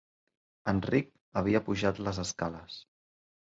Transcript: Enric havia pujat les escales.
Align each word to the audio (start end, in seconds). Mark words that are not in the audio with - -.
Enric 0.73 1.11
havia 1.43 1.63
pujat 1.69 2.01
les 2.09 2.21
escales. 2.25 2.83